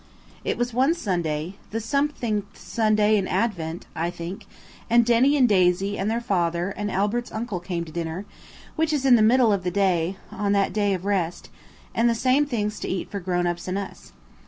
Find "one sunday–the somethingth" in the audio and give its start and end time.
0.73-2.57